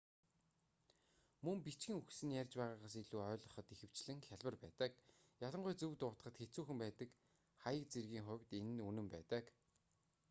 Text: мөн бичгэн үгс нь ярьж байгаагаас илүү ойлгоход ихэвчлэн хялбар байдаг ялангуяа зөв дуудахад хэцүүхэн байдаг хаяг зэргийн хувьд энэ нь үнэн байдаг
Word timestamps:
мөн 1.45 1.57
бичгэн 1.65 1.97
үгс 1.99 2.19
нь 2.25 2.37
ярьж 2.41 2.53
байгаагаас 2.57 2.95
илүү 3.01 3.19
ойлгоход 3.31 3.67
ихэвчлэн 3.73 4.19
хялбар 4.27 4.55
байдаг 4.63 4.91
ялангуяа 5.47 5.79
зөв 5.81 5.91
дуудахад 5.99 6.35
хэцүүхэн 6.39 6.77
байдаг 6.81 7.09
хаяг 7.63 7.85
зэргийн 7.93 8.27
хувьд 8.27 8.49
энэ 8.59 8.71
нь 8.75 8.85
үнэн 8.89 9.07
байдаг 9.15 9.45